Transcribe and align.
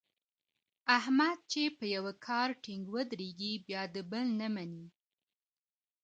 احمد 0.97 1.37
چې 1.51 1.63
په 1.77 1.85
یوه 1.95 2.13
کار 2.25 2.49
ټینګ 2.63 2.85
ودرېږي 2.93 3.53
بیا 3.67 3.83
د 3.93 3.97
بل 4.11 4.25
نه 4.39 4.47
مني. 4.55 4.85